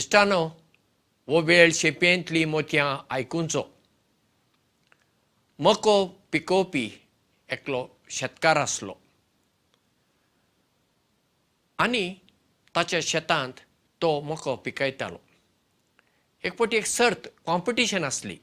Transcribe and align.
इश्टानो 0.00 0.48
वो 1.28 1.40
वेळ 1.40 1.72
शेपयेंतली 1.72 2.44
मोतयां 2.44 3.06
आयकुचो. 3.10 3.62
मको 5.58 6.06
पिकोवपी 6.32 7.08
एकलो 7.50 7.88
शेतकार 8.10 8.56
आसलो. 8.56 8.94
आनी 11.78 12.14
ताच्या 12.74 13.00
शेतांत 13.02 13.52
तो 14.02 14.20
मको 14.20 14.56
पिकयतालो. 14.56 15.18
एक 16.44 16.52
फावटी 16.58 16.76
एक 16.76 16.86
सर्त 16.86 17.28
कॉम्पिटिशन 17.46 18.04
आसली. 18.04 18.38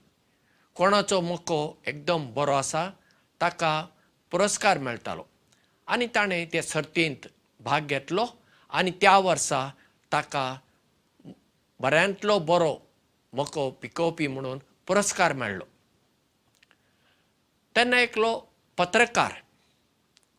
कोणाचो 0.75 1.21
मको 1.21 1.81
एकदम 1.87 2.33
बरो 2.33 2.53
आसा 2.53 2.89
ताका 3.41 3.87
पुरस्कार 4.31 4.77
मेळटालो. 4.77 5.23
आनी 5.87 6.07
ताणें 6.07 6.45
ते 6.53 6.61
सर्तींत 6.61 7.27
भाग 7.59 7.81
घेतलो 7.81 8.25
आनी 8.69 8.91
त्या 8.91 9.17
वर्सा 9.17 9.69
ताका 10.11 10.59
बऱ्यांतलो 11.79 12.37
बरो 12.39 12.75
मको 13.33 13.69
पिकोवपी 13.81 14.27
म्हणून 14.27 14.59
पुरस्कार 14.87 15.33
मेळ्ळो. 15.33 15.65
तेन्ना 17.75 17.99
एकलो 18.01 18.31
पत्रकार 18.77 19.33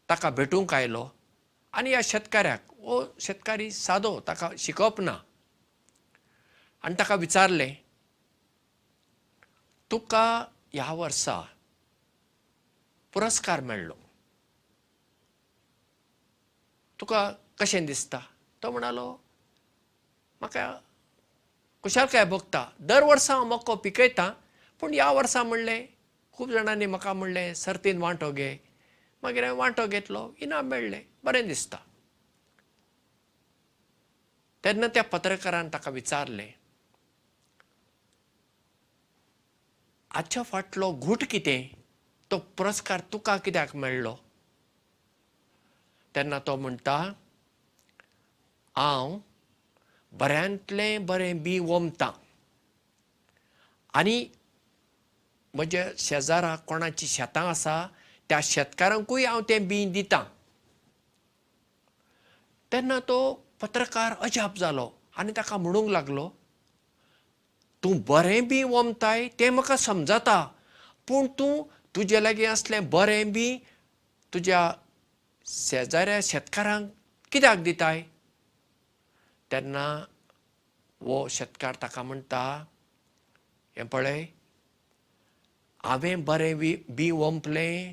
ताका 0.08 0.30
भेटूंक 0.30 0.74
आयलो 0.74 1.08
आनी 1.72 1.90
ह्या 1.90 2.00
शेतकाऱ्याक 2.04 2.72
हो 2.80 3.02
शेतकारी 3.20 3.70
सादो 3.70 4.18
ताका 4.26 4.48
शिकप 4.58 5.00
ना. 5.00 5.16
आनी 6.84 6.94
ताका 6.98 7.14
विचारलें 7.14 7.74
तुका 9.90 10.26
ह्या 10.72 10.92
वर्सा 10.92 11.40
पुरस्कार 13.12 13.60
मेळ्ळो. 13.60 13.94
तुका 17.00 17.30
कशें 17.58 17.84
दिसता? 17.86 18.18
तो 18.62 18.70
म्हणालो 18.70 19.06
म्हाका 20.40 20.66
कुशालकाय 21.88 22.24
भोगता? 22.24 22.60
दर 22.80 23.02
वर्सा 23.02 23.34
हांव 23.34 23.44
मक्को 23.48 23.74
पिकयतां 23.84 24.30
पूण 24.80 24.94
ह्या 24.94 25.10
वर्सा 25.12 25.42
म्हणलें 25.42 25.86
खूब 26.32 26.50
जाणांनी 26.50 26.86
म्हाका 26.86 27.12
म्हणलें 27.12 27.54
सर्तीन 27.54 27.98
वांटो 27.98 28.30
घे. 28.32 28.50
मागीर 29.22 29.44
हांवें 29.44 29.58
वांटो 29.58 29.86
घेतलो 29.86 30.20
इनाम 30.38 30.66
मेळ्ळें 30.68 31.00
बरें 31.24 31.46
दिसता. 31.48 31.76
तेन्ना 34.64 34.86
त्या 34.86 35.04
पत्रकारान 35.04 35.68
ताका 35.72 35.90
विचारलें 35.90 36.50
हाच्या 40.12 40.42
फाटलो 40.42 40.92
घूट 40.92 41.24
कितें? 41.30 41.62
तो 42.30 42.38
पुरस्कार 42.58 43.00
तुका 43.12 43.36
कित्याक 43.36 43.74
मेळ्ळो? 43.76 44.14
तेन्ना 46.14 46.38
तो 46.38 46.56
म्हणटा 46.56 46.98
हांव 48.76 49.18
बऱ्यांतलें 50.12 51.06
बरें 51.06 51.42
बी 51.42 51.58
वमतां. 51.58 52.10
आनी 53.94 54.24
म्हज्या 55.54 55.84
शेजाराक 55.98 56.64
कोणाची 56.68 57.06
शेतां 57.06 57.46
आसा 57.48 57.86
त्या 58.28 58.40
शेतकारांकूय 58.42 59.24
हांव 59.24 59.40
तें 59.48 59.68
बी 59.68 59.84
दितां. 59.92 60.24
तेन्ना 62.72 62.98
तो 63.08 63.18
पत्रकार 63.60 64.14
अजाप 64.24 64.58
जालो 64.58 64.90
आनी 65.18 65.32
ताका 65.36 65.56
म्हणूंक 65.56 65.88
लागलो 65.90 66.28
तूं 67.84 67.96
बरें 68.08 68.48
बी 68.48 68.62
वमताय 68.62 69.28
तें 69.38 69.50
म्हाका 69.50 69.76
समजता 69.76 70.42
पूण 71.08 71.26
तूं 71.38 71.62
तुजे 71.96 72.22
लागीं 72.22 72.46
असलें 72.46 72.88
बरें 72.90 73.32
बी 73.32 73.48
तुज्या 74.34 74.60
शेजाऱ्या 75.46 76.18
शेतकारांक 76.22 76.88
कित्याक 77.32 77.58
दिताय 77.62 78.02
तेन्ना 79.52 79.86
वो 81.00 81.26
शेतकार 81.30 81.76
ताका 81.82 82.02
म्हणटा 82.02 82.42
हें 83.76 83.86
पळय 83.88 84.24
हांवें 85.84 86.24
बरें 86.24 86.56
बी 86.58 86.74
बी 86.96 87.10
वंपलें 87.10 87.92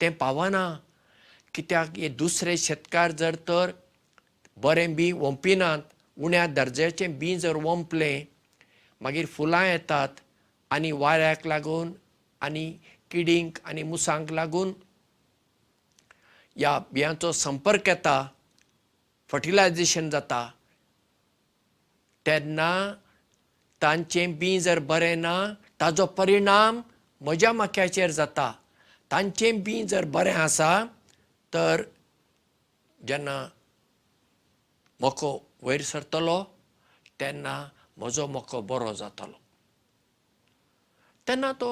तें 0.00 0.10
पावना. 0.20 0.64
कित्याक 1.54 1.96
हे 1.98 2.08
दुसरे 2.08 2.56
शेतकार 2.56 3.12
जर 3.20 3.34
तर 3.48 3.70
बरें 4.62 4.94
बी 4.96 5.10
वंपिनात 5.12 5.94
उण्या 6.24 6.46
दर्ज्याचें 6.46 7.18
बी 7.18 7.36
जर 7.40 7.56
वंपलें 7.64 8.24
मागीर 9.02 9.26
फुलां 9.36 9.64
येतात 9.66 10.20
आनी 10.70 10.90
वाऱ्याक 10.92 11.46
लागून 11.46 11.92
आनी 12.46 12.70
किडींक 13.10 13.58
आनी 13.68 13.82
मुसांक 13.82 14.30
लागून 14.32 14.72
ह्या 16.56 16.78
बियांचो 16.92 17.32
संपर्क 17.32 17.88
येता 17.88 18.16
फर्टिलायजेशन 19.30 20.10
जाता 20.10 20.40
तेन्ना 22.26 22.70
तांचें 23.82 24.38
बी 24.38 24.58
जर 24.60 24.78
बरें 24.90 25.16
ना 25.16 25.34
ताजो 25.80 26.06
परिणाम 26.18 26.80
म्हज्या 27.20 27.52
मक्याचेर 27.52 28.10
जाता. 28.10 28.50
तांचें 29.10 29.62
बी 29.64 29.82
जर 29.90 30.04
बरें 30.14 30.32
आसा 30.34 30.70
तर 31.52 31.82
जेन्ना 33.00 33.36
मको 35.00 35.30
वयर 35.62 35.82
सरतलो 35.82 36.38
तेन्ना 37.20 37.54
म्हजो 37.98 38.26
मको 38.26 38.60
बरो 38.62 38.92
जातलो. 38.94 39.36
तेन्ना 41.26 41.52
तो 41.60 41.70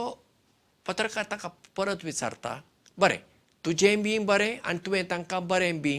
पत्रकार 0.87 1.25
ताका 1.31 1.49
परत 1.77 2.05
विचारता 2.05 2.53
बरें 2.99 3.21
तुजें 3.65 4.03
बी 4.03 4.19
बरें 4.31 4.53
आनी 4.61 4.79
तुवें 4.85 5.05
तांकां 5.09 5.47
बरें 5.49 5.81
बी 5.83 5.97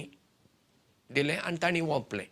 दिलें 1.14 1.38
आनी 1.38 1.58
तांणी 1.62 1.82
वंपलें. 1.82 2.26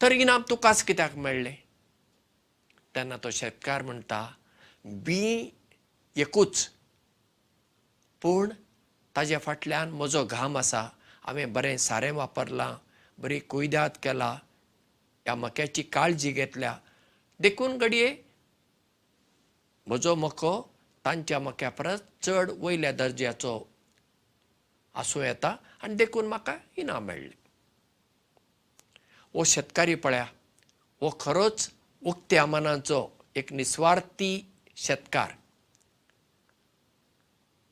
तर 0.00 0.12
इनाम 0.12 0.42
तुकाच 0.50 0.82
कित्याक 0.84 1.14
मेळ्ळें? 1.16 1.54
तेन्ना 2.94 3.16
तो 3.24 3.30
शेतकार 3.30 3.82
म्हणटा 3.82 4.26
बी 4.84 5.50
एकूच 6.16 6.68
पूण 8.22 8.50
ताजे 9.16 9.38
फाटल्यान 9.38 9.90
म्हजो 9.90 10.24
घाम 10.24 10.56
आसा 10.58 10.82
हांवें 11.22 11.52
बरें 11.52 11.76
सारें 11.76 12.10
वापरलां 12.12 12.74
बरी 13.18 13.38
कुयदाद 13.50 13.96
केला 14.02 14.30
ह्या 14.30 15.34
मक्याची 15.34 15.82
काळजी 15.82 16.30
घेतल्या. 16.32 16.74
देखून 17.40 17.76
घडये 17.78 18.16
म्हजो 19.86 20.14
मको 20.14 20.60
तांच्या 21.04 21.38
मक्या 21.38 21.70
परस 21.70 22.02
चड 22.22 22.50
वयल्या 22.58 22.92
दर्ज्याचो 22.92 23.52
आसूं 24.94 25.22
येता 25.24 25.54
आनी 25.82 25.94
देखून 25.94 26.26
म्हाका 26.26 26.54
इनाम 26.76 27.04
मेळ्ळें. 27.04 27.36
हो 29.34 29.44
शेतकारी 29.44 29.94
पळया 29.94 30.26
हो 31.02 31.10
खरोच 31.20 31.68
उक्त्या 32.02 32.44
मनाचो 32.46 33.06
एक 33.36 33.52
निस्वार्थी 33.52 34.32
शेतकार. 34.76 35.32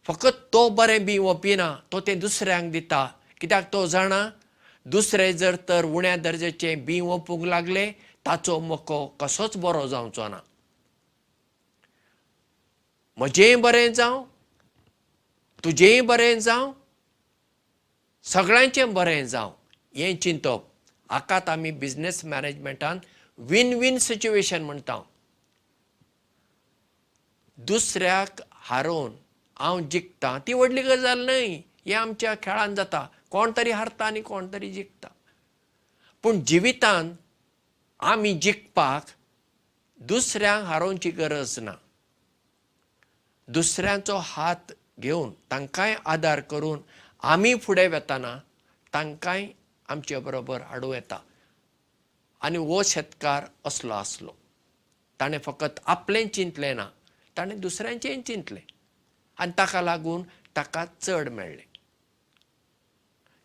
फकत 0.06 0.36
तो 0.52 0.68
बरें 0.68 1.04
बी 1.06 1.18
वपिना 1.18 1.74
तो 1.92 2.00
तें 2.00 2.18
दुसऱ्यांक 2.20 2.72
दिता. 2.72 3.06
कित्याक 3.40 3.72
तो 3.72 3.86
जाणा 3.86 4.28
दुसरे 4.86 5.32
जर 5.32 5.56
तर 5.68 5.84
उण्या 5.84 6.16
दर्जाचें 6.16 6.84
बी 6.84 7.00
वपूंक 7.00 7.44
लागले 7.44 7.90
ताचो 8.26 8.58
मको 8.60 9.06
कसोच 9.20 9.56
बरो 9.56 9.86
जावचो 9.88 10.28
ना. 10.28 10.40
म्हजेंय 13.18 13.56
बरें 13.56 13.92
जावं 13.92 14.24
तुजेंय 15.64 16.00
बरें 16.00 16.38
जावं 16.40 16.72
सगळ्यांचें 18.32 18.92
बरें 18.94 19.26
जावं 19.26 19.52
हें 19.96 20.16
चिंतप. 20.22 20.64
हाकाच 21.10 21.48
आमी 21.48 21.70
बिजनेस 21.70 22.24
मॅनेजमेंटान 22.24 22.98
विन 23.38 23.72
विन 23.80 23.98
सिच्युएशन 23.98 24.62
म्हणटा 24.62 25.00
दुसऱ्याक 27.58 28.40
हारोवन 28.68 29.12
हांव 29.60 29.80
जिखतां 29.90 30.38
ती 30.46 30.52
व्हडली 30.52 30.82
गजाल 30.82 31.24
न्हय 31.24 31.46
हें 31.86 31.94
आमच्या 31.94 32.34
खेळान 32.42 32.74
जाता. 32.74 33.06
कोण 33.30 33.52
तरी 33.56 33.70
हारता 33.70 34.04
आनी 34.06 34.20
कोण 34.22 34.52
तरी 34.52 34.70
जिखता 34.72 35.08
पूण 36.24 36.40
जिवितांत 36.46 37.14
आमी 38.00 38.32
जिखपाक 38.42 39.10
दुसऱ्यांक 40.00 40.64
हारोवची 40.66 41.10
गरज 41.10 41.58
ना. 41.58 41.72
दुसऱ्यांचो 43.48 44.16
हात 44.22 44.72
घेवन 45.00 45.30
तांकांय 45.50 45.96
आदार 46.04 46.40
करून 46.40 46.80
आमी 47.22 47.54
फुडें 47.54 47.88
वेताना 47.88 48.36
तांकांय 48.94 49.46
आमचे 49.88 50.18
बरोबर 50.18 50.62
हाडूं 50.62 50.94
येता. 50.94 51.18
आनी 52.40 52.58
हो 52.58 52.82
शेतकार 52.82 53.44
असलो 53.64 53.92
आसलो. 53.92 54.32
ताणें 55.20 55.38
फकत 55.38 55.80
आपलें 55.86 56.28
चिंतलें 56.28 56.74
ना 56.76 56.88
ताणें 57.36 57.60
दुसऱ्यांचेंय 57.60 58.20
चिंतलें. 58.22 58.60
आनी 59.38 59.52
ताका 59.58 59.82
लागून 59.82 60.22
ताका 60.56 60.84
चड 61.00 61.28
मेळ्ळें. 61.28 61.66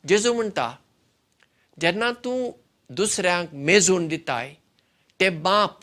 जेजू 0.08 0.34
म्हणटा 0.34 0.70
जेन्ना 1.82 2.12
तूं 2.24 2.52
दुसऱ्यांक 2.90 3.54
मेजून 3.54 4.08
दिताय 4.08 4.54
ते 5.20 5.30
बाप 5.30 5.80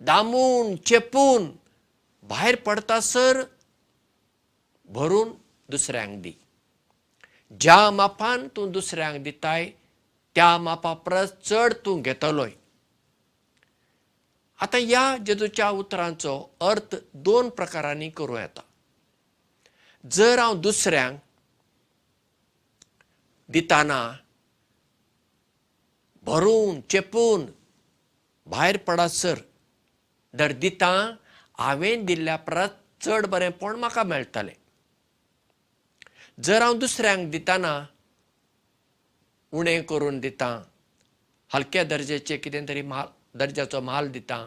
दामून 0.00 0.76
चेपून 0.76 1.50
भायर 2.22 2.56
पडटासर 2.56 3.42
भरून 4.88 5.32
दुसऱ्यांक 5.68 6.20
दी. 6.22 6.32
ज्या 7.60 7.90
मापान 7.90 8.46
तूं 8.56 8.70
दुसऱ्यांक 8.72 9.22
दिताय 9.22 9.70
त्या 10.36 10.56
मापा 10.58 10.92
परस 10.94 11.32
चड 11.44 11.74
तूं 11.84 12.00
घेतलोय. 12.02 12.50
आतां 14.60 14.80
ह्या 14.80 15.16
जेजूच्या 15.26 15.70
उतरांचो 15.70 16.38
अर्थ 16.60 16.96
दोन 17.14 17.48
प्रकारांनी 17.48 18.08
करूं 18.10 18.38
येता. 18.38 18.60
जर 20.04 20.38
हांव 20.38 20.60
दुसऱ्यांक 20.60 21.18
दिताना 23.48 24.00
भरून 26.22 26.80
चेपून 26.90 27.46
भायर 28.46 28.76
पडासर 28.76 29.38
जर 30.34 30.52
दिता 30.52 30.90
हांवें 31.58 32.04
दिल्ल्या 32.06 32.36
परस 32.36 32.70
चड 33.00 33.26
बरेंपण 33.26 33.76
म्हाका 33.76 34.02
मेळटलें 34.02 34.52
जर 36.44 36.62
हांव 36.62 36.78
दुसऱ्यांक 36.78 37.30
दिताना 37.30 37.86
उणें 39.52 39.82
करून 39.82 40.18
दितां 40.20 40.58
हलक्या 41.54 41.84
दर्जाचें 41.84 42.38
कितें 42.38 42.68
तरी 42.68 42.82
म्हाल 42.82 43.06
दर्जाचो 43.38 43.80
म्हाल 43.80 44.08
दितां 44.08 44.46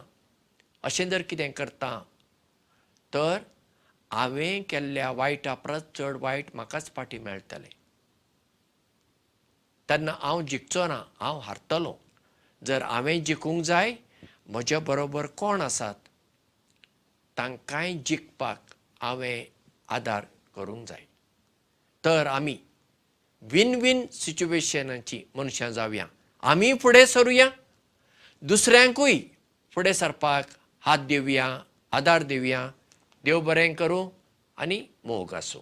अशें 0.83 1.09
जर 1.09 1.21
कितें 1.21 1.51
करता 1.51 1.91
तर 3.13 3.37
हांवें 4.11 4.63
केल्ल्या 4.69 5.09
वायटा 5.11 5.53
परस 5.53 5.83
चड 5.95 6.17
वायट 6.21 6.55
म्हाकाच 6.55 6.91
फाटीं 6.95 7.19
मेळटलें. 7.19 7.69
तेन्ना 9.89 10.15
हांव 10.19 10.41
जिखचो 10.41 10.87
ना 10.87 11.01
हांव 11.19 11.39
हारतलों. 11.39 11.93
जर 12.61 12.81
हांवें 12.81 13.23
जिखूंक 13.23 13.63
जाय 13.63 13.95
म्हज्या 14.49 14.79
बरोबर 14.79 15.25
कोण 15.25 15.61
आसात 15.61 16.07
तांकांय 17.37 17.93
जिखपाक 18.05 18.73
हांवें 19.01 19.45
आदार 19.87 20.25
करूंक 20.55 20.87
जाय 20.87 21.05
तर 22.05 22.27
आमी 22.27 22.57
विन 23.41 23.75
विन 23.75 24.05
सिच्युएशनाची 24.11 25.19
मनशां 25.35 25.71
जावया. 25.71 26.05
आमी 26.43 26.73
फुडें 26.73 27.05
सरुया. 27.05 27.49
दुसऱ्यांकूय 28.41 29.19
फुडें 29.71 29.93
सरपाक 29.93 30.45
हात 30.81 30.99
दिवया 30.99 31.47
आदार 31.91 32.23
दिवया. 32.23 32.71
देव 33.23 33.39
बरें 33.39 33.73
करूं 33.75 34.09
आनी 34.57 34.81
मोग 35.05 35.33
आसूं 35.33 35.61